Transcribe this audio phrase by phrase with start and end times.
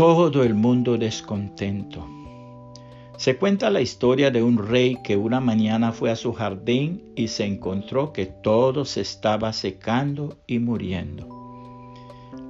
[0.00, 2.06] todo el mundo descontento.
[3.18, 7.28] Se cuenta la historia de un rey que una mañana fue a su jardín y
[7.28, 11.28] se encontró que todo se estaba secando y muriendo.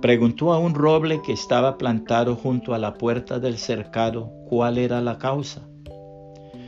[0.00, 5.00] Preguntó a un roble que estaba plantado junto a la puerta del cercado cuál era
[5.00, 5.62] la causa.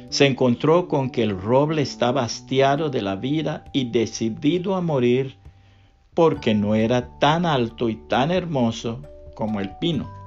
[0.08, 5.36] Se encontró con que el roble estaba hastiado de la vida y decidido a morir
[6.12, 9.00] porque no era tan alto y tan hermoso
[9.36, 10.21] como el pino.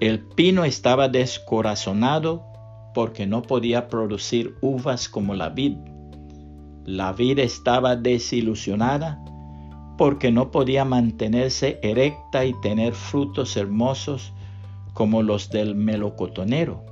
[0.00, 2.44] El pino estaba descorazonado
[2.92, 5.78] porque no podía producir uvas como la vid.
[6.84, 9.18] La vid estaba desilusionada
[9.96, 14.34] porque no podía mantenerse erecta y tener frutos hermosos
[14.92, 16.84] como los del melocotonero.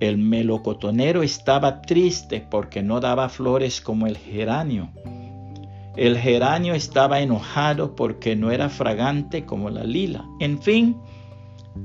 [0.00, 4.90] El melocotonero estaba triste porque no daba flores como el geranio.
[5.96, 10.26] El geranio estaba enojado porque no era fragante como la lila.
[10.40, 10.96] En fin,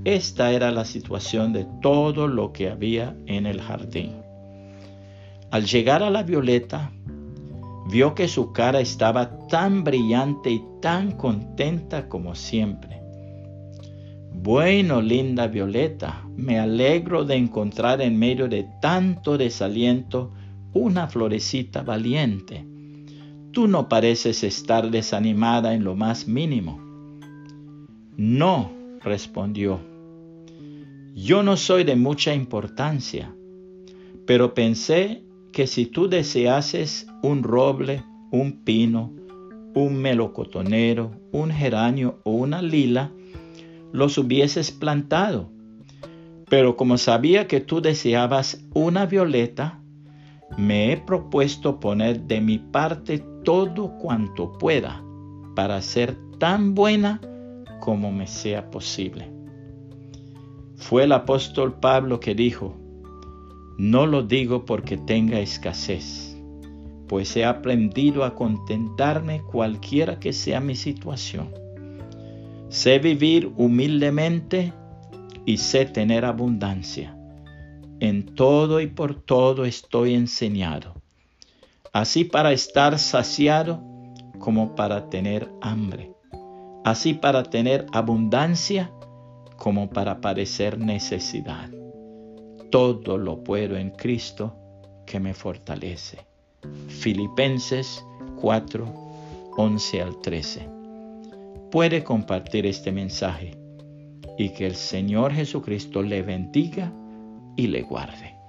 [0.04, 4.16] esta era la situación de todo lo que había en el jardín.
[5.52, 6.92] Al llegar a la violeta,
[7.90, 13.02] vio que su cara estaba tan brillante y tan contenta como siempre.
[14.34, 20.32] Bueno, linda Violeta, me alegro de encontrar en medio de tanto desaliento
[20.74, 22.66] una florecita valiente.
[23.52, 26.80] Tú no pareces estar desanimada en lo más mínimo.
[28.18, 28.72] No,
[29.04, 29.80] respondió.
[31.14, 33.36] Yo no soy de mucha importancia,
[34.26, 39.14] pero pensé que si tú deseases un roble, un pino,
[39.76, 43.12] un melocotonero, un geranio o una lila,
[43.92, 45.52] los hubieses plantado.
[46.50, 49.82] Pero como sabía que tú deseabas una violeta,
[50.58, 55.04] me he propuesto poner de mi parte todo cuanto pueda
[55.56, 57.22] para ser tan buena
[57.82, 59.30] como me sea posible.
[60.78, 62.78] Fue el apóstol Pablo que dijo,
[63.78, 66.38] no lo digo porque tenga escasez,
[67.10, 71.50] pues he aprendido a contentarme cualquiera que sea mi situación.
[72.70, 74.72] Sé vivir humildemente
[75.46, 77.18] y sé tener abundancia.
[78.00, 80.96] En todo y por todo estoy enseñado,
[81.92, 83.84] así para estar saciado
[84.40, 86.12] como para tener hambre
[86.84, 88.92] así para tener abundancia
[89.58, 91.70] como para padecer necesidad.
[92.70, 94.56] Todo lo puedo en Cristo
[95.06, 96.26] que me fortalece.
[96.88, 98.04] Filipenses
[98.40, 98.94] 4,
[99.58, 100.70] 11 al 13.
[101.70, 103.58] Puede compartir este mensaje
[104.38, 106.92] y que el Señor Jesucristo le bendiga
[107.56, 108.41] y le guarde.